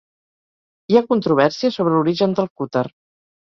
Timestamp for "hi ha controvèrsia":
0.93-1.73